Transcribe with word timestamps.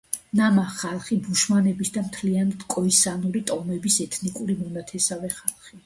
ნამა 0.37 0.61
ხალხი 0.77 1.17
ბუშმენების 1.27 1.93
და 1.99 2.03
მთლიანად 2.07 2.67
კოისანური 2.77 3.45
ტომების 3.53 4.03
ეთნიკური 4.09 4.61
მონათესავე 4.67 5.37
ხალხია. 5.41 5.77